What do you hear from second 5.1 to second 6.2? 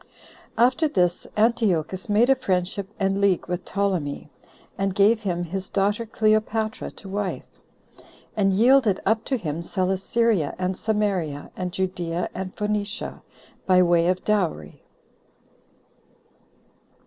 him his daughter